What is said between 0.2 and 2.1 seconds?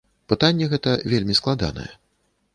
Пытанне гэта вельмі складанае.